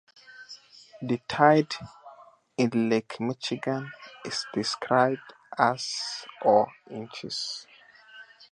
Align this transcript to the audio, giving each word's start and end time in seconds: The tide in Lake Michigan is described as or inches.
The 1.03 1.21
tide 1.27 1.75
in 2.57 2.89
Lake 2.89 3.19
Michigan 3.19 3.91
is 4.25 4.47
described 4.51 5.21
as 5.59 6.25
or 6.41 6.73
inches. 6.89 7.67